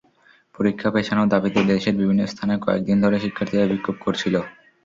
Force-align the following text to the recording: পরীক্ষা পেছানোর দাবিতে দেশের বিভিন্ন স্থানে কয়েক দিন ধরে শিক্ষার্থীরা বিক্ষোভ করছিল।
পরীক্ষা 0.55 0.89
পেছানোর 0.93 1.31
দাবিতে 1.33 1.59
দেশের 1.71 1.95
বিভিন্ন 1.99 2.21
স্থানে 2.25 2.53
কয়েক 2.63 2.81
দিন 2.87 2.97
ধরে 3.03 3.17
শিক্ষার্থীরা 3.23 3.65
বিক্ষোভ 3.71 3.95
করছিল। 4.05 4.35